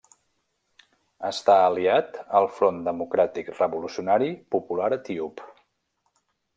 [1.29, 5.49] Està aliat al Front Democràtic Revolucionari Popular Etíop.